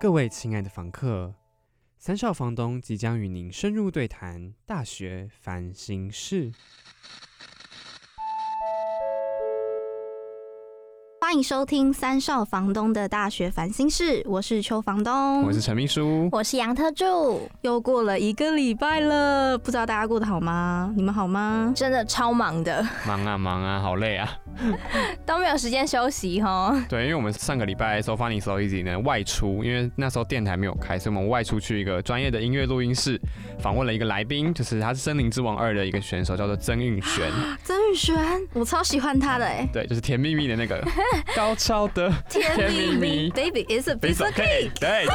[0.00, 1.34] 各位亲爱的房客，
[1.98, 6.50] 三少房东即将与您深入对谈大学烦心事。
[11.30, 17.48] 欢迎收听三少房东的大学烦心事，我是邱房东，我是陈秘书，我是杨特助。
[17.60, 20.92] 又过了一个礼拜了，不知道大家过得好吗？
[20.96, 21.72] 你们好吗？
[21.76, 24.28] 真的超忙的，忙啊忙啊，好累啊，
[25.24, 26.76] 都没有时间休息哈。
[26.88, 33.20] 对，因为我们上个礼拜 So Funny So Easy 呢外出，因为那时候电台没有开，所以我们外出去一个专业的音乐录音室，
[33.60, 37.30] 访问了一个来宾，就是他是《森林之王二》的一个选手，叫做曾韵璇。
[37.62, 39.68] 曾韵璇，我超喜欢他的哎。
[39.72, 40.84] 对，就是甜蜜蜜的那个。
[41.36, 44.70] 高超的甜蜜蜜，Baby is a piece of cake。
[44.78, 45.06] 对，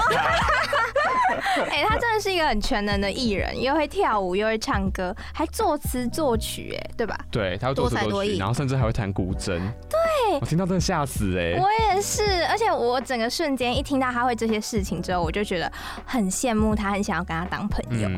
[1.70, 7.18] 哎，他真的是一个很全能的艺人，又会跳舞，又会唱歌，还作词作曲，哎，对吧？
[7.32, 9.60] 对，他会作词作曲，然后甚至还会弹古筝。
[9.90, 11.60] 对，我听到真的吓死哎！
[11.60, 15.72] 我也是，而且我整个瞬间一听到他会这些事情之后，我就觉得
[16.06, 18.10] 很羡慕他，很想要跟他当朋友。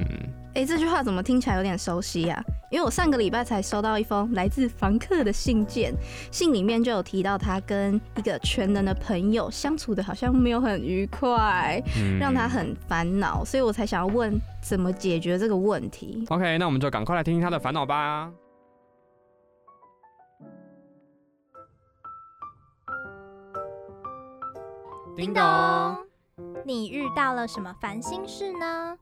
[0.57, 2.43] 哎，这句话怎么听起来有点熟悉呀？
[2.71, 5.93] 因为我上个礼拜才收到一封来自房客的信件，
[6.31, 11.79] 信里面就有提到他跟一个全能的朋友相处的好像没有很愉快，
[12.19, 16.25] 让他很烦恼，所以我才想要问怎么解决这个问题。
[16.29, 18.31] OK，那我们就赶快来听听他的烦恼吧。
[25.15, 25.43] 叮咚，
[26.65, 28.97] 你遇到了什么烦心事呢？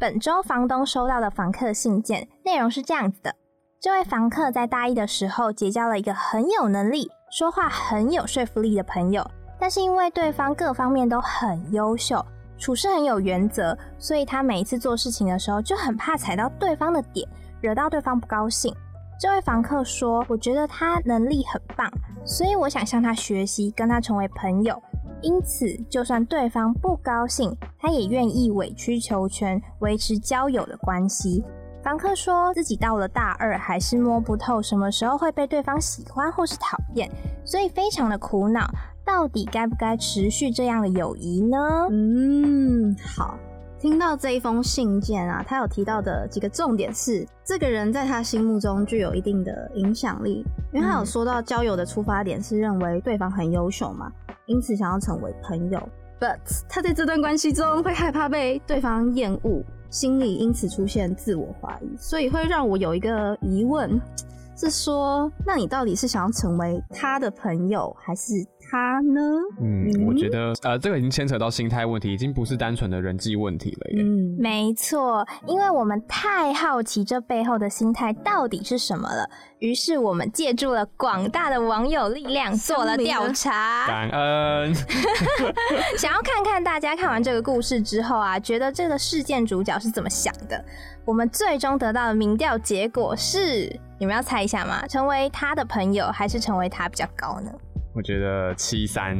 [0.00, 3.34] 本周房东收到的房客信件内容是这样子的：
[3.80, 12.24] 这位房客在大一的时候结交了一个很有能力、说话很有说服力的朋友，但是因为对方各方面都很优秀，
[12.56, 17.28] 处事很有原则，所以他每一次做事情的时候就很怕踩到对方的点，
[17.60, 18.72] 惹到对方不高兴。
[19.20, 21.90] 这位房客说：“我觉得他能力很棒，
[22.24, 24.80] 所以我想向他学习，跟他成为朋友。”
[25.20, 31.44] 因此，就算对方不高兴，他也愿意委曲求全，维持交友的关系。
[31.82, 37.10] 房客说自己到了大二，还是摸不透什么时候会被对方喜欢或是讨厌，
[37.44, 38.68] 所以非常的苦恼，
[39.04, 41.56] 到底该不该持续这样的友谊呢？
[41.90, 43.38] 嗯，好。
[43.80, 54.10] 听到这一封信件啊，他有提到的几个重点是，这个人在他心目中具有一定的影响力，因为他有说到交友的出发点是认为对方很优秀嘛，
[54.48, 55.78] 因此想要成为朋友。
[56.18, 64.00] But 他在这段关系中会害怕被对方厌恶，心里因此出现自我怀疑，所以会让我有一个疑问，
[64.56, 68.44] 是说，那你到底是想要成为他的朋友，还是？
[68.70, 69.20] 他呢？
[69.60, 74.02] 嗯，我觉得呃，这个已经牵扯到心态问题，已经不是单纯的人际问题了耶。
[74.02, 83.86] 嗯，没错，因为我们太好奇这背后的心态到底是什么了，于是我们借助了广大的网友力量做了调查。
[83.86, 84.74] 感恩，
[85.96, 90.62] 想要看看大家看完这个故事之后啊，觉得这个事件主角是怎么想的。
[91.04, 94.86] 我们最终得到的民调结果是，你们要猜一下吗？
[94.86, 97.50] 成为他的朋友，还是成为他比较高呢？
[97.98, 99.16] 我觉得七三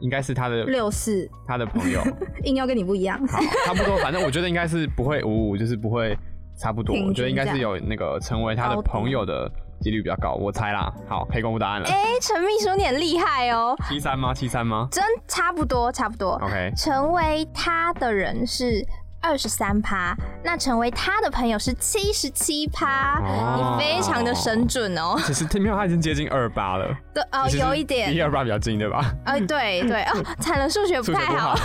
[0.00, 2.02] 应该是他的六四，他的朋友
[2.42, 6.18] 硬要跟你不一样，好差不多，反正我觉得应该是不会五五，就是不会
[6.58, 6.96] 差不多。
[7.06, 9.48] 我觉得应该是有那个成为他的朋友的
[9.80, 10.92] 几率比较高，我猜啦。
[11.08, 11.86] 好，可以公布答案了。
[11.88, 13.76] 哎，陈秘书你很厉害哦。
[13.88, 14.34] 七三吗？
[14.34, 14.88] 七三吗？
[14.90, 16.30] 真差不多，差不多。
[16.42, 18.84] OK，成为他的人是。
[19.20, 23.20] 二十三趴，那成为他的朋友是七十七趴，
[23.56, 25.16] 你非常的神准哦。
[25.24, 26.96] 其实听没有，他已经接近二八了。
[27.12, 29.12] 对哦，有一点离二八比较近，对吧？
[29.24, 31.56] 哎，对对哦， 惨了，数学不太好。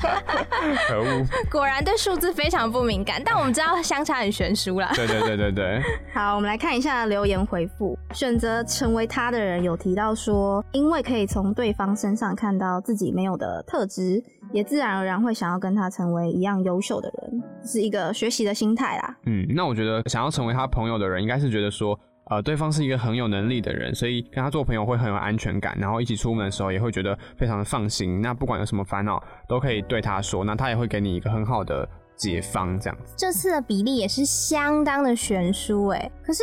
[0.88, 3.20] 可恶，果然对数字非常不敏感。
[3.24, 4.90] 但我们知道相差很悬殊啦。
[4.94, 5.82] 对对对对对。
[6.14, 7.98] 好，我们来看一下留言回复。
[8.14, 14.22] 选择成为他的人有提到说，因为可以从对方身上看到自己没有的特质。
[14.52, 19.16] 也自然而然会想要跟他成为一样优秀的人，是一个学习的心态啦。
[19.26, 21.98] 嗯，那我觉得想要成为他朋友的人，应该是觉得说，
[22.30, 28.20] 呃，对方是一个很有能力的人，所以跟他做朋友会很有安全感，然后一起出门的时候也会觉得非常的放心。
[28.20, 32.78] 那不管有什么烦恼，都可以对他说，那他也会给你一个很好的解方。
[32.78, 36.10] 这样子，这次的比例也是相当的悬殊哎。
[36.22, 36.42] 可是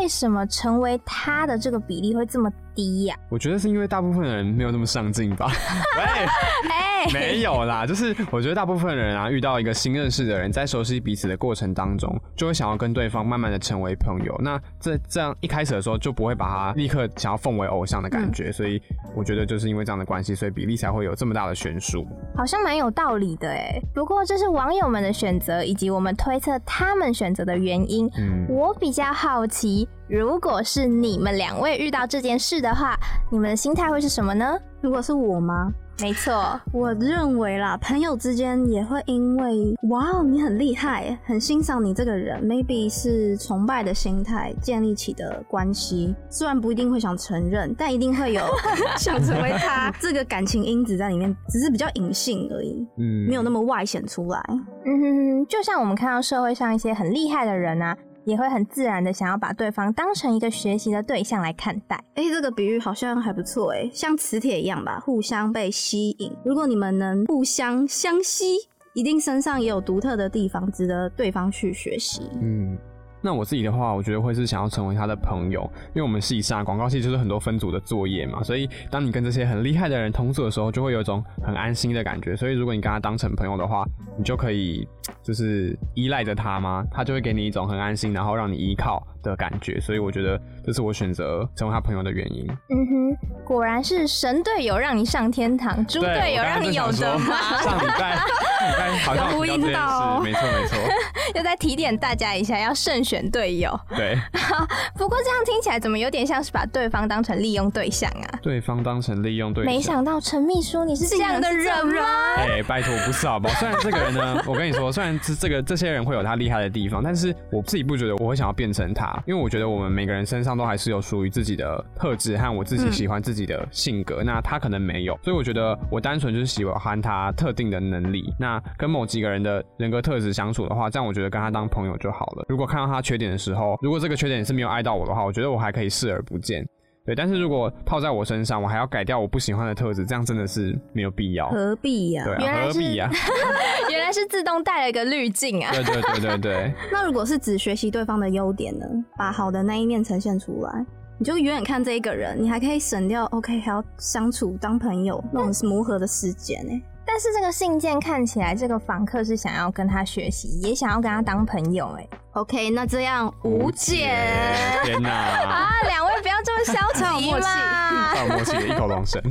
[0.00, 2.50] 为什么成为他的这个比例会这么？
[2.76, 5.50] 低呀，我觉得是因为大部分人没有那么上进吧。
[5.98, 14.38] 哎，没有啦，就是我觉得大部分人啊，遇到一个新认识的人，在熟悉彼此的过程当中，就会想要跟对方慢慢的成为朋友。
[14.42, 18.52] 那这这样一开始的时候，就不会把他立刻想要奉为偶像的感觉。
[18.52, 18.80] 所以
[19.14, 22.06] 我觉得就是因为这样的关系，所以比例才会有这么大的悬殊。
[22.36, 23.80] 好像蛮有道理的哎。
[23.94, 28.10] 不过这是网友们的选择，以及我们推测他们选择的原因。
[28.18, 29.88] 嗯，我比较好奇。
[30.08, 32.96] 如果是你们两位遇到这件事的话，
[33.30, 34.56] 你们的心态会是什么呢？
[34.80, 35.72] 如果是我吗？
[35.98, 46.14] 没错， 我认为啦，朋友之间也会因为哇，你很厉害，很欣赏你这个人，maybe 是崇拜的心态建立起的关系。
[46.30, 48.42] 虽然不一定会想承认，但一定会有
[48.96, 54.40] 想成为他 这个感情因子在里面，只是比较隐性而已，嗯，没有那么外显出来。
[54.84, 57.96] 嗯哼，就像我们看到社会上一些很厉害的人啊。
[58.26, 61.96] 也会很自然的想要把对方当成一个学习的对象来看待。
[62.16, 66.30] 哎，这个比喻好像还不错哎，像磁铁一样吧，互相被吸引。
[66.44, 68.56] 如果你们能互相相吸，
[68.94, 72.28] 一定身上也有独特的地方，值得对方去学习。
[72.42, 72.76] 嗯。
[73.22, 82.36] 那我自己的话，我觉得会是想要成为他的朋友，因为我们系上广告系就是很多分组的作业嘛，所以当你跟这些很厉害的人同组的时候，就会有一种很安心的感觉。
[82.36, 83.84] 所以如果你跟他当成朋友的话，
[84.16, 84.86] 你就可以
[85.22, 86.84] 就是依赖着他吗？
[86.90, 89.04] 他就会给你一种很安心，然后让你依靠。
[89.26, 92.46] 的感觉，所以我觉得这是我选择成为他朋友的原因。
[92.48, 97.58] 嗯哼，果然是神队友让你上天堂，猪队友让你有的吗？
[97.60, 100.78] 上礼拜，礼拜好像呼应到，没错没错。
[101.34, 103.76] 又在提点大家一下，要慎选队友。
[103.96, 104.16] 对。
[104.96, 108.38] 不过这样听起来怎么有点像是把对方当成利用对象啊？
[108.40, 109.74] 对方当成利用对象。
[109.74, 112.04] 没想到陈秘书你是这样的人吗？
[112.36, 113.54] 哎，拜托不是好不好？
[113.58, 119.22] 虽然这个人呢， 我跟你说，虽然这这个这些人会有他厉害的地方，但是我自己不觉得我会想要变成他。
[119.26, 128.32] 因为我觉得我们每个人身上都还是有属于自己的特质和我自己喜欢自己的性格，那他可能没有，所以我觉得我单纯就是喜欢他特定的能力。
[128.38, 132.46] 那跟某几个人的人格特质相处的话，这样我觉得跟他当朋友就好了。
[132.48, 136.66] 如果看到他缺点的时候，如果这个缺点是没有碍到我的话，我觉得我还可以视而不见。
[137.06, 141.48] 对，但是如果套在我身上，我还要改掉我不喜欢的特质，这样真的是没有必要。
[141.50, 142.24] 何必呀？
[142.24, 143.08] 对啊，何必呀？
[143.88, 145.70] 原来是自动带了一个滤镜啊！
[145.72, 146.74] 对对对对对。
[146.90, 148.84] 那如果是只学习对方的优点呢？
[149.16, 150.84] 把好的那一面呈现出来，
[151.16, 156.82] 你就远远看这一个人，你还可以省掉 OK 还要相处当朋友那种磨合的时间呢。
[157.16, 161.90] 但是这个信件看起来，这个房客是想要跟他学习，也想要跟他当朋友。
[161.98, 164.14] 哎，OK，那这样无解。
[164.84, 165.08] 天哪！
[165.08, 168.14] 啊，两位不要这么消极嘛！
[168.14, 169.22] 太默契了，异口同声。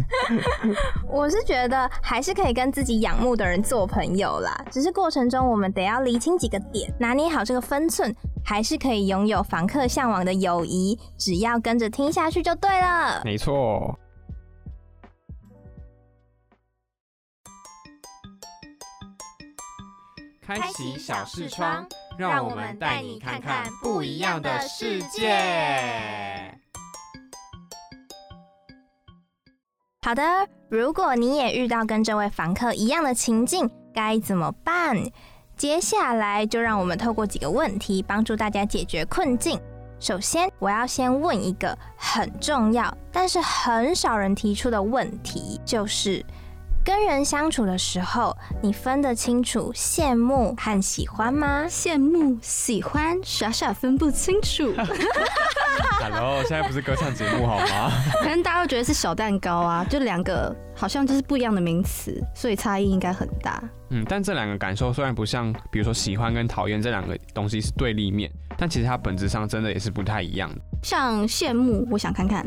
[1.08, 8.12] 我是觉得还是可以跟自己仰慕的人做朋友啦，只是过程中我们得要厘清几个点，拿捏好这个分寸，
[8.44, 10.98] 还是可以拥有房客向往的友谊。
[11.20, 13.22] 只要跟着听下去就对了。
[13.24, 13.96] 没错。
[20.46, 21.88] 开启小视窗，
[22.20, 26.56] 让我们带你看看不一样的世界。
[30.04, 30.22] 好的，
[30.70, 34.96] 如果你也遇到跟这位房客一样的情境，该怎么办？
[35.58, 39.60] 接下来就让我们透过几个问题，帮助大家解决困境。
[40.00, 46.24] 首先，我要先问一个很重要，但是很少人提出的问题，就是。
[46.86, 51.66] 跟人相处的时候，你分得清楚羡慕和喜欢吗？
[51.68, 54.72] 羡慕、喜欢，傻傻分不清楚。
[56.00, 57.92] Hello，现在不是歌唱节目好吗？
[58.22, 63.60] 可能大家都觉得是小蛋糕啊，就两个好像就是不一样的名词，所以差异应该很大。
[63.90, 70.62] 嗯，但这两个感受虽然不像，比如说喜欢跟讨厌这两个东西是对立面，但其实它本质上真的也是不太一样的。
[70.84, 72.46] 像羡慕，我想看看。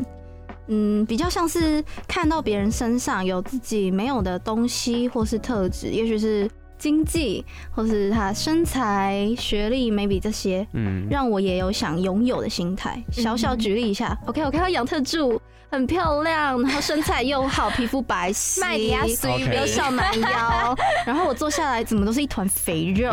[0.69, 13.03] 嗯，比较像是看到别人身上有自己没有的东西，或是特质，也许是经济，或是他身材、学历，maybe 这些，嗯，让我也有想拥有的心态。
[13.11, 15.41] 小小举例一下，OK，我看到杨特助
[15.71, 23.11] 很漂亮，然后身材又好，皮肤白皙，麦迪亚随有小蛮腰， 然后我坐下来怎么都是一团肥肉，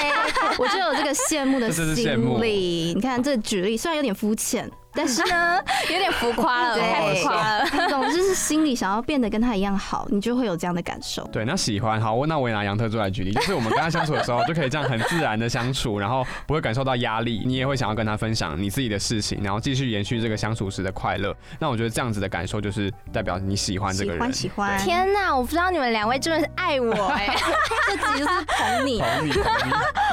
[0.58, 2.94] 我就有这个羡慕的 心理。
[2.94, 4.70] 你看这举例虽然有点肤浅。
[4.96, 5.60] 但是呢，
[5.92, 7.66] 有点浮夸了，太浮夸了。
[7.88, 11.24] 总之是心里想要变得跟他一样好，你就会有这样的感受。
[11.32, 21.34] 对，那喜欢好，那我也拿杨特做来举例，就是我们跟他相处的时候，就可以这样很自然的相处，然后不会感受到压力，你也会想要跟他分享你自己的事情，然后继续延续这个相处时的快乐。
[21.58, 24.32] 那我觉得这样子的感受就是代表你喜欢这个人。
[24.32, 27.34] 喜欢，天哪，我不知道你们两位真的是爱我哎，
[27.86, 29.32] 这集就是捧你， 捧你，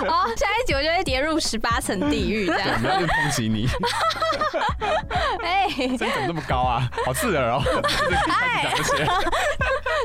[0.08, 2.70] 哦，下一集我就会跌入十八层地狱这样。
[2.76, 3.68] 我们要去抨击你。
[5.98, 6.90] 声怎么这么高啊？
[7.06, 7.62] 好刺耳哦！
[8.30, 8.74] 哎，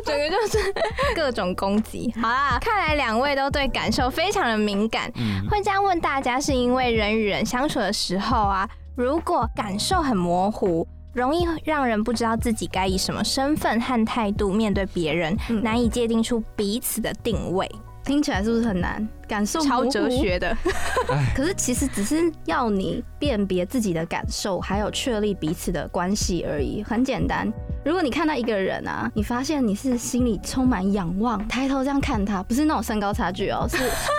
[0.05, 0.75] 整个就是
[1.15, 2.13] 各种攻击。
[2.21, 5.13] 好啦，看来两位都对感受非常的敏感。
[5.51, 17.71] 会这样问大家，是因为人与人相处的时候啊，如果感受很模糊，容易让人不知道自己该以什么身份和态度面对别人，难以界定出彼此的定位。
[18.09, 19.07] 听起来是不是很难？
[19.29, 20.57] 感受超哲学的。
[21.37, 27.53] 可是其实只是要你辨别自己的感受，还有确立彼此的关系而已，很简单。
[27.85, 33.77] 如果你看到一个人啊，你发现你是心里充满仰望，抬头这样看他，不是那种身高差距哦，是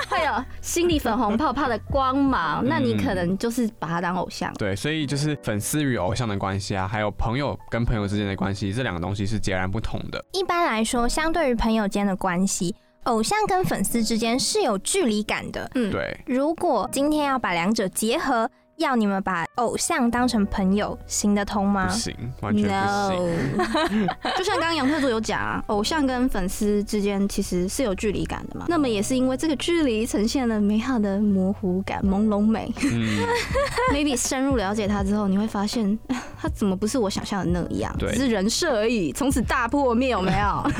[0.08, 4.54] 会有心里粉红泡泡的光芒，那你可能就是把他当偶像。
[4.54, 10.24] 对，所以就是粉丝与偶像的关系啊，还有朋友跟朋友之间的关系，这两个东西是截然不同的。
[10.34, 15.70] 一般来说，相对于朋友间的关系，偶像跟粉丝之间是有距离感的。
[15.76, 16.20] 嗯，对。
[16.26, 18.50] 如果今天要把两者结合。
[18.80, 21.88] 要你们把偶像当成朋友行得通吗？
[21.88, 24.08] 不行，完全不行。
[24.38, 28.66] 就像刚刚杨特助有讲啊，偶像跟粉丝之间其实是有距离感的嘛。
[28.70, 32.72] 那么也是因为这个距离呈现了美好的模糊感、朦胧美。
[32.84, 33.20] 嗯，
[33.94, 35.98] maybe 深入了解他之后，你会发现
[36.40, 40.72] 他怎么不是我想象的那样，只是人设而已，从此大破灭，有没有？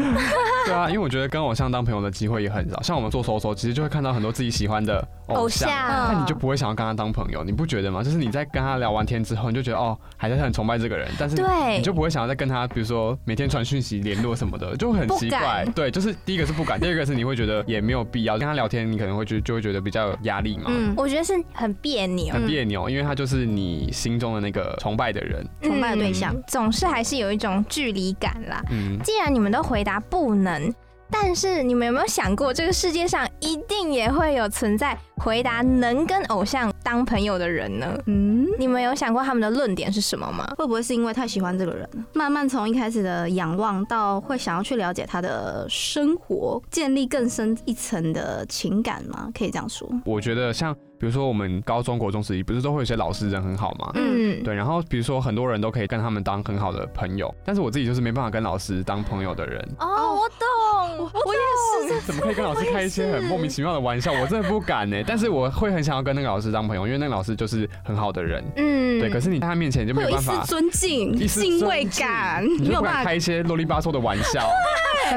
[0.66, 2.82] 对啊，因为我觉得跟偶像当朋友的机会也很少。
[2.82, 8.04] 像我们做搜搜，其实就会看到很多自己喜欢的偶像，那你就不会想要跟他当朋友，你不觉得吗？
[8.04, 11.36] 就是你在跟他聊完天之后，你就觉得哦，还是很崇拜这个人，但是
[11.78, 15.66] 你就不会想要再跟他，比如说每天传讯息联络什么的，就很奇怪。
[15.76, 20.66] 对，就是第一个是不敢，第二个是你会觉得也没有必要跟他聊天，你可能会觉就会觉得比较有压力嘛。
[20.68, 28.64] 嗯，我觉得是很别扭，很别扭，因为他就是你心中的那个崇拜的人，崇拜的对象，总是还是有一种距离感啦。
[28.72, 30.74] 嗯，既然你们都回答不能。
[31.12, 37.98] 但是你们有没有想过，这个世界上一定也会有存在回答能跟偶像当朋友的人呢？
[38.06, 40.48] 嗯，你们有想过他们的论点是什么吗？
[40.58, 49.30] 会不会是因为太喜欢这个人，慢慢从一开始的仰望到会想要去了解他的生活，建立更深一层的情感吗？
[49.38, 49.88] 可以这样说？
[50.06, 50.76] 我觉得像。
[51.00, 53.90] 比如说我们高中国中时期，不是都会有些老师人很好吗？
[53.96, 54.54] 嗯，对。
[54.54, 59.66] 然后比如说很多人都可以跟他们当很好的朋友，但是我自己就是没办法跟老师当朋友的人。
[59.80, 62.02] 哦，我懂，我也是。
[62.02, 64.12] 怎么可以跟老师开一些很莫名其妙的玩笑？
[64.12, 65.02] 我真的不敢呢。
[65.10, 68.44] 但是我会很想要跟那个老师当朋友，因为那个老师就是很好的人。
[68.58, 69.10] 嗯，对。
[69.10, 74.48] 可是你在他面前就没有办法尊敬、敬畏感，没有办法开一些啰里吧嗦的玩笑。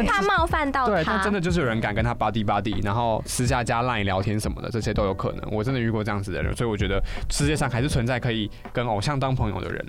[0.07, 5.43] 怕冒犯到他，真的就是有人敢跟他巴蒂巴蒂，然后私下加 line 聊天什么的，这些都有可能。
[5.53, 9.85] 我真的遇过这样子的人，所以我觉得世界上还是存在可以跟偶像当朋友的人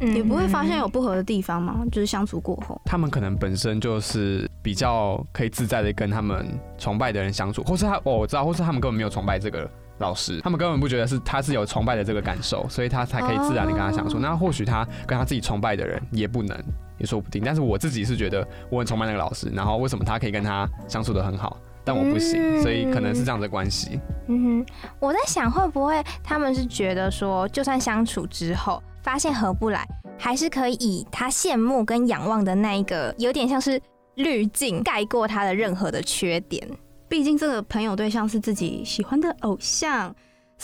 [0.00, 0.12] 呐。
[0.14, 1.84] 也不会发现有不合的地方吗？
[1.90, 6.46] 就是相处过后，他们可能本身就是比较可以自在的跟他们
[6.78, 14.18] 崇拜的人相处，或是他哦我知道，或是他们根本没有崇拜这个老师，他们根本不觉得是他是有崇拜的这个感受，所以他才可以自然的跟他相处。
[14.18, 16.56] 那或许他跟他自己崇拜的人也不能。
[16.96, 23.98] 也说不定，但是我自己是觉得我很崇拜那个老师，然后为什么他可以跟他相处的很好，但我不行，所以可能是这样的关系。
[24.28, 24.66] 嗯哼，
[25.00, 29.86] 我在想会不会他们是觉得说，就算相处之后发现合不来，
[30.18, 33.80] 还是可以以他羡慕跟仰望的那一个，有点像是
[34.16, 36.66] 滤镜盖过他的任何的缺点。
[37.06, 40.12] 毕竟这个朋友对象是自己喜欢的偶像。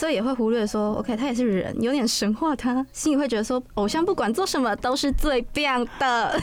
[0.01, 6.41] 所以也会忽略说，OK，他也是人，有点神化他，心里会觉得说，偶像不管做什么都是最棒的，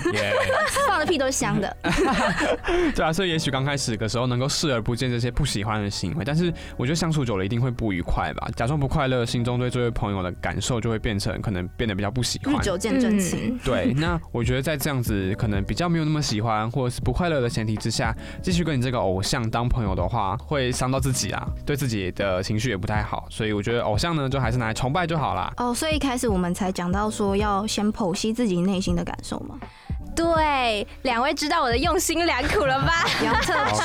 [0.87, 1.75] 放的屁都是香的。
[2.95, 8.47] 对啊，所以也许刚开始的时候能够视而不见这些不喜欢的行为，但是我觉得相处久了一定会不愉快吧。
[8.55, 12.53] 假装不快乐，心中对这位朋友的感受就会变成可能变得比较不喜欢。
[12.53, 13.59] 日久见真情。
[13.65, 23.25] 对， 那我觉得在这样子可能比较没有那么喜欢或者是不快乐的前提之下，继续跟你这个偶像当朋友的话，会伤到自己啊，对自己的情绪也不太好。
[23.31, 25.51] 所以我觉得偶像呢，就还是拿来崇拜就好啦。
[25.57, 29.55] 哦，所以一开始我们才讲到说要先剖析自己内心的感受嘛。
[30.15, 33.05] 对，两位知道我的用心良苦了吧？
[33.23, 33.81] 杨特助，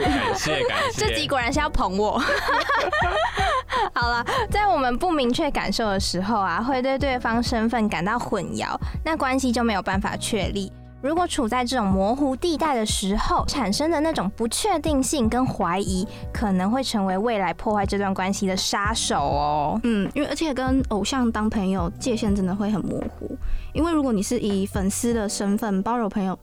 [0.00, 1.06] 感谢感谢。
[1.06, 2.16] 这集果然是要捧我。
[3.92, 10.72] 好了，在我们不明确感受的时候啊，会对对方身份感到混淆，那关系就没有办法确立。
[11.02, 19.80] 如果处在这种模糊地带的时候，产生的那种不确定性跟怀疑，可能会成为未来破坏这段关系的杀手哦。
[19.82, 23.36] 嗯，因为而且跟偶像当朋友界限真的会很模糊，
[23.72, 26.38] 因为如果你是以粉丝的身份包容朋友，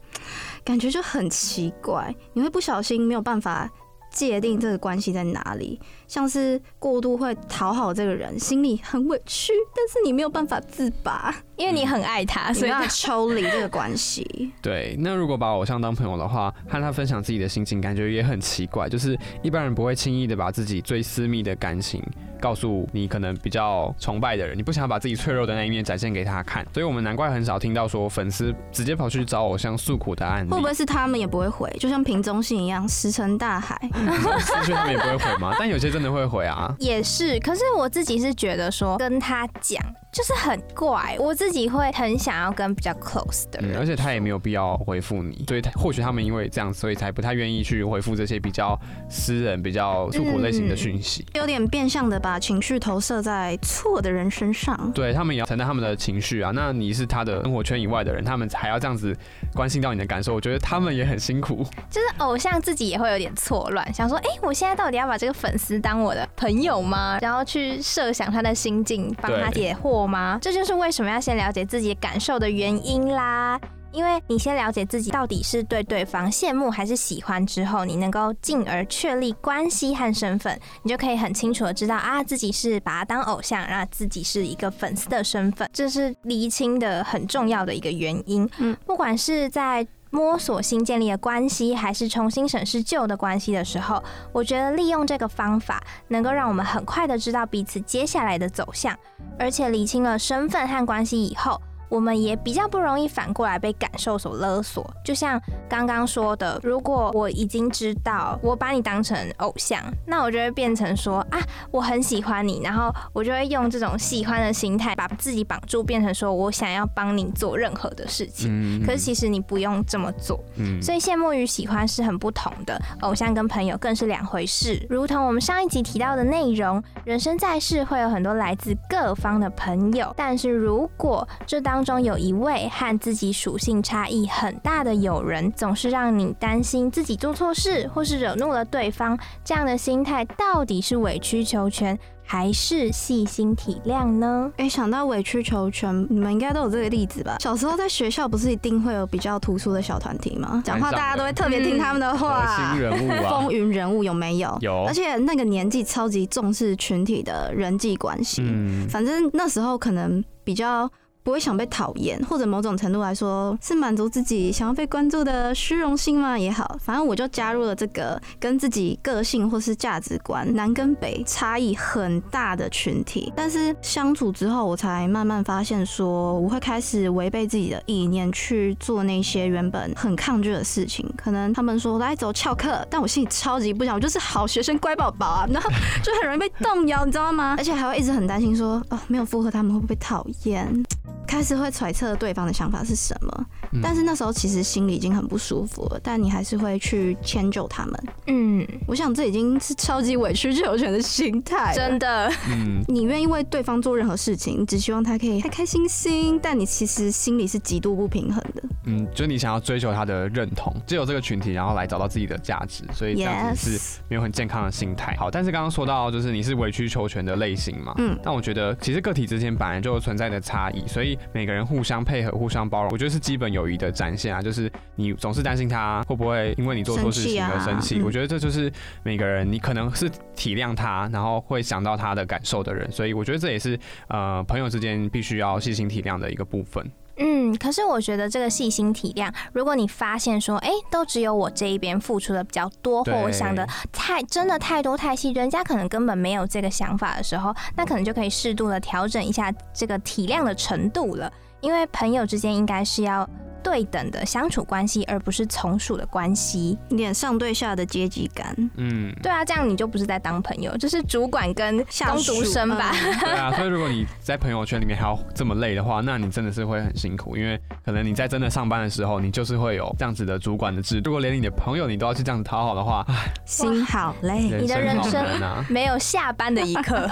[0.65, 3.69] 感觉就很奇怪，你会不小心没有办法。
[4.11, 14.51] 界定这个关系在哪里，像是过度会讨好这个人，心里很委屈，但是你没有办法自拔，因为你很爱他，所以要抽离这个关系。
[14.61, 18.89] 对，那如果把偶像当朋友的话，和他分享自己的心情，感觉也很奇怪。
[18.89, 22.03] 就是一般人不会轻易的把自己最私密的感情。
[22.41, 30.47] 告诉你可能比较崇拜的人，你不想把自己脆弱的那一面展现给他看，所以我们难怪很少听到说粉丝直接跑去找偶像诉苦的案例。
[30.55, 33.77] 会不会是他们也不会回，就像瓶中信一样石沉大海？
[34.39, 35.53] 私讯他们也不会回吗？
[35.59, 36.73] 但有些真真的会回啊。
[36.79, 39.83] 也是，可是我自己是觉得说跟他讲。
[40.11, 54.91] 就是很怪，我自己会很想要跟比较 close 的人，而且他也没有必要回复你，所以他或许他们因为这样，所以才不太愿意去回复这些比较私人、比较诉苦类型的讯息，有点变相的把情绪投射在错的人身上。
[54.93, 59.15] 对他们也要承担他们的情绪啊，那你是他的生活圈以外的人，他们还要这样子
[59.53, 61.63] 关心到你的感受，我觉得他们也很辛苦。
[61.89, 67.19] 就是偶像自己也会有点错乱，想说，哎，我现在到底要把这个粉丝当我的朋友吗？
[67.21, 70.37] 然后去设想他的心境，帮他解惑吗？
[70.41, 73.59] 这就是为什么要先了解自己感受的原因啦。
[73.91, 88.47] 因为你先了解自己到底是对对方羡慕还是喜欢之后，你能够进而确立关系和身份，你就可以很清楚的知道啊，自己是把他当偶像，然后自己是一个粉丝的身份，这是厘清的很重要的一个原因。
[88.59, 89.85] 嗯，不管是在。
[90.11, 98.97] 摸索新建立的关系，还是重新审视旧的关系的时候，我觉得利用这个方法，能够让我们很快的知道彼此接下来的走向，
[99.37, 101.61] 而且理清了身份和关系以后。
[101.89, 111.39] 我们也比较不容易反过来被感受所勒索，就像刚刚说的，如果我已经知道我把你当成偶像，那我就会变成说啊，
[111.71, 118.83] 我很喜欢你，然后我就会用这种喜欢的心态把自己绑住，变成说我想要帮你做任何的事情。
[118.85, 120.39] 可是其实你不用这么做。
[120.81, 124.85] 所以羡慕与喜欢是很不同的，偶像跟朋友更是两回事。
[124.89, 139.17] 如同我们上一集提到的内容，人生在世会有很多来自各方的朋友，但是如果这当当中有一位和自己属性差异很大的友人，总是让你担心自己做错事，或是惹怒了对方。
[139.45, 144.51] 这样的心态到底是委曲求全，还是细心体谅呢？
[144.57, 147.37] 哎，想到委曲求全，你们应该都有这个例子吧？
[147.39, 150.61] 小时候在学校不是一定会有比较突出的小团体吗？
[150.65, 152.75] 讲话大家都会特别听他们的话。
[152.77, 154.57] 人物啊，风云人物有没有？
[154.59, 154.83] 有。
[154.83, 158.41] 而且那个年纪超级重视群体的人际关系。
[158.45, 158.85] 嗯。
[158.89, 160.91] 反正那时候可能比较。
[161.29, 173.31] 不会想被讨厌，或者某种程度来说是满足自己想要被关注的虚荣心嘛也好，反正我就加入了这个跟自己个性或是价值观南跟北差异很大的群体。
[173.35, 181.07] 但是相处之后，我才慢慢发现说，我会开始违背自己的意念去做那些原本很抗拒的事情。
[181.15, 185.69] 可能他们说来走翘课，但我心里超级不想，我就是好学生乖宝宝啊，然后
[186.01, 187.53] 就很容易被动摇，你知道吗？
[187.55, 190.83] 而且还会一直很担心说，哦，没有附和他们会不会讨厌。
[191.29, 193.45] 开始会揣测对方的想法是什么，
[193.81, 198.03] 但是那时候其实心里已经很不舒服了，但你还是会去迁就他们。
[198.27, 202.31] 嗯，我想这已经是超级委曲求全的心态，真的。
[202.49, 208.63] 嗯，你愿意为对方做任何事情，只希望他可以 开开心心，但你其实心里是极度不平衡的。
[208.85, 215.15] 嗯，就你想要追求他的认同，只有这个群体，然后来找到自己的价值，所以这样子是没有很健康的心态。
[215.17, 221.17] 好，但是刚刚说到就是你是委曲求全的类型嘛，嗯，但我觉得其实个体之间本来就存在的差异，所以。
[221.31, 224.41] 每个人互相配合、互相包容，我觉得是基本友谊的展现啊。
[224.41, 228.71] 就是你总是担心他会不会因为你做错事情而生气，我觉得这就是
[229.03, 232.91] 每个人你可能是体谅他，然后会想到他的感受的人。
[232.91, 236.89] 所以我觉得这也是呃朋友之间必须要细心体谅的一个部分。
[237.21, 253.29] 嗯，可是我觉得这个细心体谅，如果你发现说，哎，都只有我这一边付出的比较多，或我想的太真的太多太细，人家可能根本没有这个想法的时候，那可能就可以适度的调整一下这个体谅的程度了，因为朋友之间应该是要。
[253.63, 258.55] 对等的相处关系，而不是从属的关系，有点上对下的阶级感。
[258.77, 262.91] 嗯，对啊，这样你就不是在当朋友，就是主管跟工读生吧？
[263.21, 271.09] 对啊，所以如果你在朋友圈里面还要这么累的话，那你真的是会很辛苦，因为可能你在真的上班的时候，你就是会有这样子的主管的制度。
[271.09, 273.05] 如果连你的朋友你都要去这样子讨好的话，
[273.45, 275.25] 心好累，你的人生
[275.69, 277.09] 没有下班的一刻，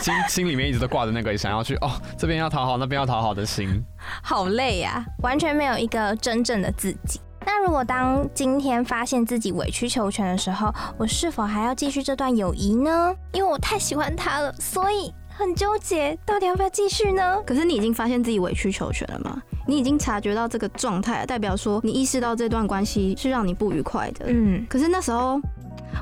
[0.00, 3.84] 心心里面一直都挂着那个想要去哦这边要讨好，那边要讨好的心。
[4.22, 7.20] 好累呀，完全没有一个真正的自己。
[7.44, 13.14] 那如果当今天发现自己委曲求全的时候，我是否还要继续这段友谊呢？
[13.32, 17.42] 因为我太喜欢他了，所以很纠结，到底要不要继续呢？
[17.44, 19.42] 可是你已经发现自己委曲求全了吗？
[19.66, 24.26] 你已经察觉到这个状态，代表说你意识到这段关系是让你不愉快的。
[24.28, 25.40] 嗯，可是那时候。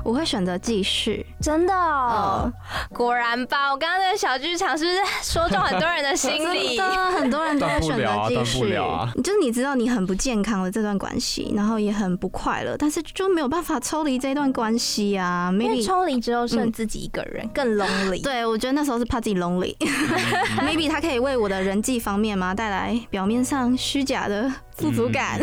[0.03, 2.51] 我会选择继续，真的哦，
[2.93, 3.71] 果然吧。
[3.71, 6.75] 我刚刚那个小剧场是不是说中很多人的心理？
[6.77, 8.75] 真的，很多人都会选择继续。
[9.23, 15.51] 就是你知道你很不健康的这段关系，然后也很不快乐，但是就没有办法抽离这段关系啊。
[15.51, 18.23] maybe 抽离之后剩自己一个人，更 lonely。
[18.23, 19.75] 对，我觉得那时候是怕自己 lonely。
[20.59, 25.39] maybe 他可以为我的人际方面嘛带来表面上虚假的富足感。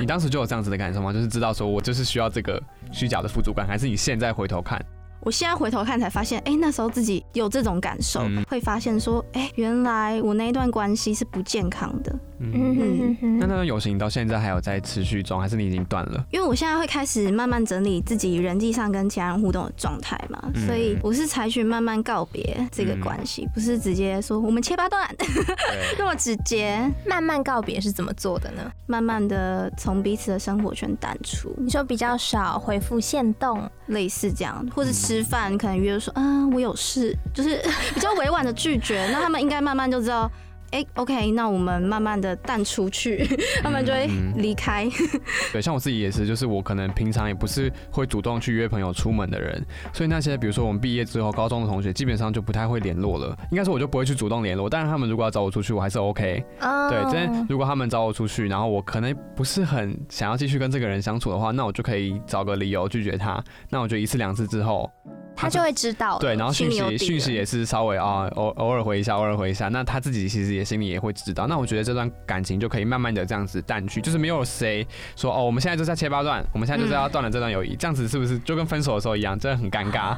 [0.00, 1.12] 你当时就有这样子的感受吗？
[1.12, 2.60] 就是知道说我就是需要这个
[2.94, 4.80] 虚假的富足感，还是你现在回头看？
[5.20, 12.14] 我现在回头看才发现，哎，那时候自己有这种感受，会发现说，哎，原来我那一段关系是不健康的。
[12.52, 16.24] 嗯嗯，那那段友情到现在还有在持续中，还是你已经断了？
[16.30, 25.08] 因为我现在会开始慢慢整理自己人际上跟其他人互动的状态嘛，所以我是采取慢慢告别这个关系，不是直接说我们切八段，
[25.98, 26.64] 那么直接。
[27.06, 28.70] 慢慢告别是怎么做的呢？
[28.86, 31.54] 慢慢的从彼此的生活圈淡出。
[31.58, 37.62] 你说比较少回复线动，类似这样，或者吃饭可能约说啊我有事，就是
[37.94, 40.30] 比较委婉的拒绝，那他们应该慢慢就知道。
[40.74, 43.24] 哎，OK，那我们慢慢的淡出去，
[43.62, 44.88] 他们就会离开。
[45.52, 53.38] 对，像我自己也是，就是我可能平常也不是会主动去约朋友出门的人，所以那些比如说我们毕业之后高中的同学，基本上就不太会联络了。
[53.52, 56.44] 应该说我就不会去主动联络，但是他们如果要找我出去，我还是 OK。
[56.90, 63.40] 对，真如果他们找我出去，然后我可能不是很想要继续跟这个人相处的话，那我就可以找个理由拒绝他。
[63.70, 64.90] 那我觉得一次两次之后。
[65.36, 71.46] 他就会知道，对，然后讯息讯息也是稍微啊偶偶尔回一下，偶尔回一下，那他自己其实也心里也会知道。
[71.46, 80.16] 那我觉得这段感情就可以慢慢的这样子淡去，就是没有谁说哦，我们现在就是要切八段，我们现在就是要断了这段友谊，这样子是不是就跟分手的时候一样，真的很尴尬，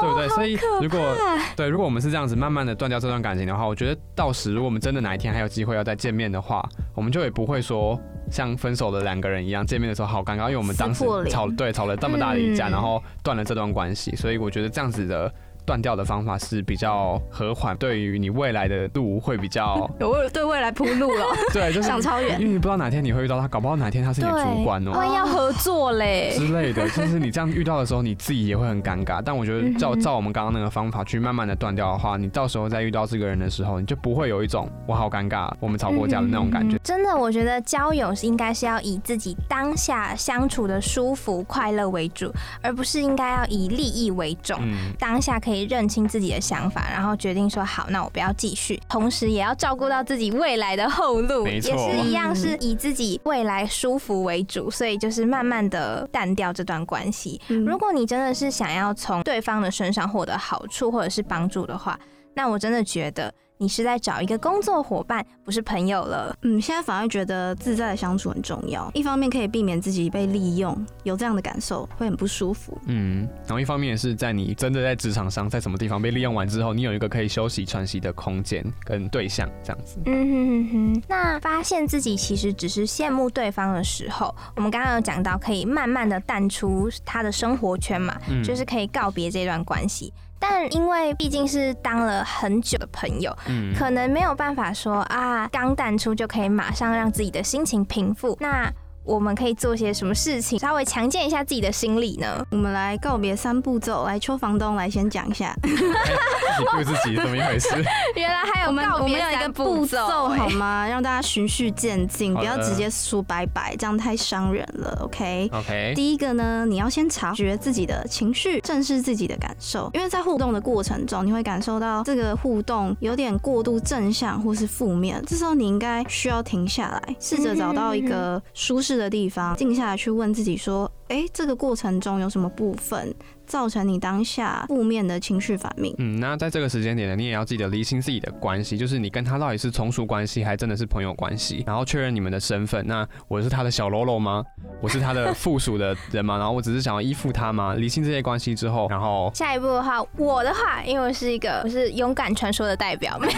[0.00, 0.28] 对不对？
[0.30, 1.14] 所以如果
[1.56, 7.98] 对，如果我们是这样子慢慢的断掉这段感情的话，我觉得到时如果我们真的哪一天还有机会要再见面的话，我们就也不会说。
[8.30, 15.32] 像分手的两个人一样，见面的时候好尴尬，因为我们当时吵对吵了这么大的一架，然后断了这段关系，所以我觉得这样子的。
[15.64, 21.26] 断掉的方法是比较和缓，对于你未来的路会比较 有为对未来铺路了。
[21.52, 26.88] 对，就是想超远，因为你不知道哪天你会遇到他，搞不好哪天他是你的主管哦，万一要合作嘞之类的。
[26.90, 29.22] 就是你这样遇到的时候，你自己也会很尴尬。
[29.24, 36.78] 但我觉得照照我们刚刚那个方法去慢慢的断掉的话，你到时候再遇到这个人的时候，你就不会有一种我好尴尬，我们吵过架的那种感觉。
[36.82, 44.58] 真的，我觉得交友是应该是要以自己当下相处的舒服快乐为主，而不是应该要以利益为重。
[44.98, 46.30] 当下可以认清自己。
[46.30, 57.40] 的想法，然后决定说好，那我不要继续，同时也要照顾到自己未来的后路，也是一样，是以自己未来舒服为主，所以就是慢慢的淡掉这段关系。
[57.66, 61.98] 如果你真的是想要从对方的身上获得好处或者是帮助的话，
[62.32, 63.34] 那我真的觉得。
[63.60, 66.34] 你是在找一个工作伙伴，不是朋友了。
[66.40, 68.90] 嗯，现在反而觉得自在的相处很重要。
[68.94, 72.78] 一方面可以避免自己被利用，有这样的感受会很不舒服。
[72.86, 79.98] 嗯，然后一方面也是在你真的在职场上，在什么地方被利用完之后，你有一个可以休息喘息的空间跟对象，这样子。
[80.06, 81.02] 嗯哼哼哼。
[81.06, 90.10] 那发现自己其实只是羡慕对方的时候，我们刚刚有讲到可以慢慢的淡出他的生活圈嘛，就是可以告别这段关系。
[90.40, 98.36] 但因为毕竟是当了很久的朋友，嗯，可能没有办法说啊，刚淡出就可以马上让自己的心情平复。
[98.40, 98.72] 那。
[99.04, 102.44] 我们可以做些什么事情，稍微强健一下自己的心理呢？
[102.50, 105.56] 我们来告别三步骤，来邱房东来先讲一下。
[105.62, 107.68] 自己自己怎么一回事？
[108.14, 110.86] 原来还有告别一个步骤好吗？
[110.86, 115.00] 让大家循序渐进，不要直接说拜拜，这样太伤人了。
[115.02, 115.92] OK OK。
[115.96, 128.89] 第一个呢，你要先察觉自己的情绪，正视自己的感受，因为在互动的过程中，你会感受到这个互动有点过度正向或是负面，这时候你应该需要停下来，试着找到一个舒适。
[128.96, 133.14] 的地方，静下来去问自己说：“哎，这个过程中有什么部分？”
[133.50, 135.92] 造成你当下负面的情绪反应。
[135.98, 142.86] 嗯，那在这个时间点呢，你也要记得厘清自己的关系，就是你跟他到底是从属关系，还真的是朋友关系，然后确认你们的身份。
[142.86, 144.44] 那我是他的小喽啰吗？
[144.80, 146.38] 我是他的 附属的人吗？
[146.38, 147.74] 然后我只是想要依附他吗？
[147.74, 153.30] 厘清这些关系之后，然后下一步的话，我的话，因为我是一个我是勇敢传说的代表， 直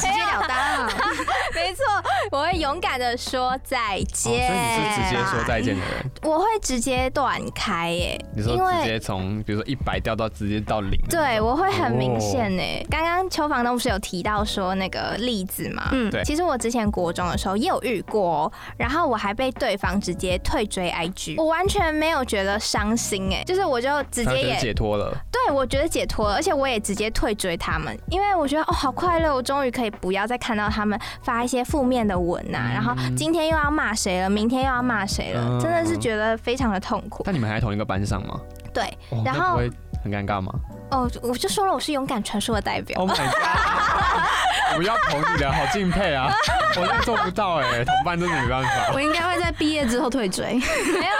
[0.00, 0.86] 截了当，
[1.54, 1.84] 没错，
[2.32, 4.32] 我会勇敢的说再见。
[4.32, 6.10] 所以你是直接说再见的人？
[6.22, 8.18] 我会直接断开耶。
[8.34, 9.42] 你说直接从。
[9.50, 12.62] 比如说一百掉到直接到零，对我会很明显呢。
[12.88, 15.88] 刚刚邱房东不是有提到说那个例子嘛？
[15.90, 16.22] 嗯，对。
[16.22, 25.12] 其实我之前国中的时候也有遇过，然后我还被对方直接退追 IG，我完全没有觉得伤心哎，就是我就直接也解脱了。
[25.32, 37.24] 对，我觉得解脱了，而且我也直接退追他们，因为我觉得哦好快乐，我终于可以不要再看到他们发一些负面的文呐，然后今天又要骂谁了，明天又要骂谁了，真的是觉得非常的痛苦。
[37.26, 38.40] 那你们还在同一个班上吗？
[38.72, 39.70] 对，然后会
[40.02, 40.52] 很尴尬吗？
[40.90, 42.98] 哦，我就说了，我是勇敢传说的代表。
[43.00, 43.26] Oh my god！
[44.76, 46.32] 我要捧你的，好敬佩啊！
[46.76, 48.92] 我真做不到哎，同伴真的没办法。
[48.94, 50.54] 我应该会在毕业之后退追。
[50.54, 51.19] 没有啦。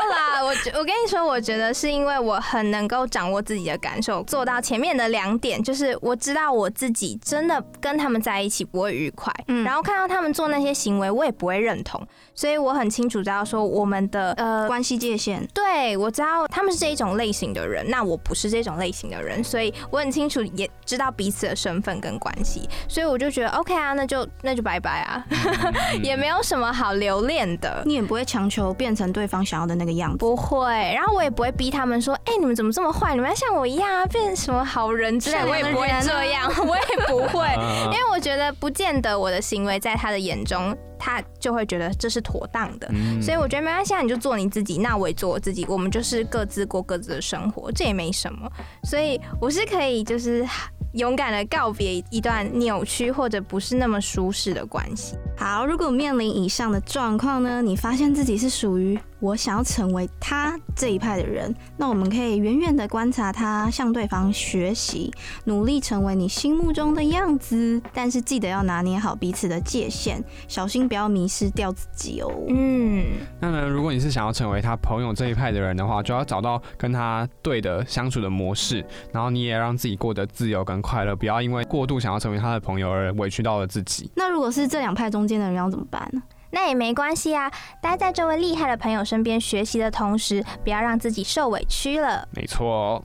[0.51, 15.47] 我我跟你说，我觉得是因为我很能够掌握自己的感受，做到前面的两点，就是我知道我自己真的跟他们在一起不会愉快，嗯，然后看到他们做那些行为，我也不会认同，所以我很清楚知道说我们的呃关系界限。
[15.55, 25.25] 对，我知道他们是这一种类型的人，那我不是这种类型的人，所以我很清楚也知道彼此的身份跟关系，所以我就觉得 OK 啊，那就那就拜拜啊，
[26.03, 33.15] 也没有什么好留恋的，你也不会强求变成对方想要的那个样子，不会，然后我也不会逼他们说，哎，你们怎么这么坏？
[33.15, 37.47] 你们要像我一样啊，变成什么好人之类，我也不会这样， 我也不会，
[37.87, 40.77] 因为我觉得不见得我的行为在他的眼中。
[41.03, 42.87] 他就会觉得这是妥当的，
[43.23, 48.47] 所以我觉得没关系，你就做你自己，那我也做我自己，我们就是各自过各自的生活，这也没什么。
[48.85, 50.47] 所以我是可以就是
[50.93, 55.17] 勇敢的告别一段扭曲或者不是那么舒适的关系。
[55.39, 59.01] 好，如果面临以上的状况呢，你发现自己是属于。
[59.21, 65.13] 我想要成为他这一派的人，那我们可以远远的观察他，向对方学习，
[65.45, 67.81] 努力成为你心目中的样子。
[67.93, 72.33] 但是记得要拿捏好彼此的界限，小心不要迷失掉自己哦。
[72.49, 73.05] 嗯，
[73.39, 84.11] 那么如果你是想要成为他朋友这一派的人的话，就要找到跟他对的相处的模式，然后你也让自己过得自由跟快乐，不要因为过度想要成为他的朋友而委屈到了自己。
[84.17, 86.23] 那如果是这两派中间的人要怎么办呢？
[86.51, 92.29] 那也没关系啊，待在这位厉害的朋友身边学习的同时，不要让自己受委屈了。
[92.33, 93.05] 没错。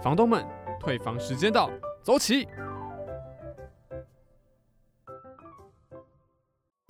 [0.00, 0.46] 房东们，
[0.78, 1.68] 退房时间到，
[2.02, 2.46] 走起！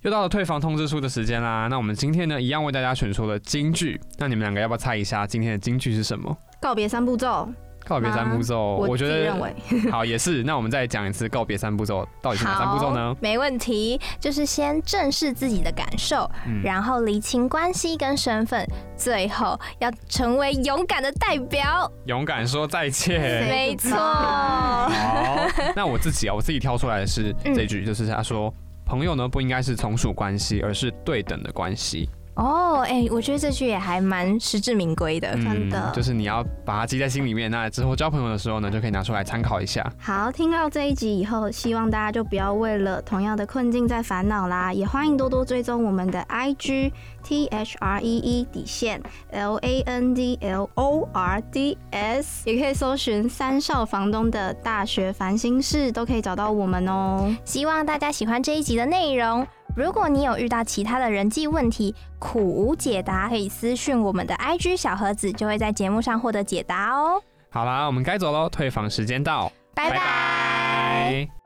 [0.02, 1.66] 又到了退房通知书的时间啦。
[1.68, 4.00] 那我们今天呢，一样为大家选出了金句。
[4.18, 6.36] 那你们两个要不要猜一下今天的金句是什么？
[6.60, 7.48] 告别三步骤。
[7.88, 9.34] 告别三步骤，我觉得
[9.90, 10.42] 好也是。
[10.42, 13.16] 那我们再讲一次告别三步骤，到底是哪三步骤呢？
[13.18, 16.30] 没问题，就是先正视自己的感受，
[16.62, 23.18] 然后理清关系跟身份，最后要成为勇敢的代表，勇敢说再见。
[23.48, 23.96] 没错。
[23.96, 25.40] 好，
[25.74, 28.52] 那我自己啊，我自己挑出来的是这句，就是他说，
[28.84, 32.08] 朋友呢不应该是从属关系，而是对等的关系。
[32.38, 35.90] 哦，哎，我觉得这句也还蛮实至名归的，真的。
[35.92, 39.84] 就是你要把它记在心里面，那之后交朋友的时候呢，就可以拿出来参考一下。
[39.98, 46.92] 好，听到这一集以后，希望大家就不要为了同样的困境在烦恼啦，也欢迎多多追踪我们的 IG
[47.24, 57.34] T H R E E 底线 L A N D L O R D S，也可以搜寻三少房东的大学烦心事，都可以找到我们哦。
[57.44, 59.44] 希望大家喜欢这一集的内容。
[59.78, 67.22] 如果你有遇到其他的人际问题，苦无解答，可以私讯我们的 IG 小盒子，就会在节目上获得解答哦。
[67.48, 71.37] 好啦，我们该走喽，退房时间到，拜拜。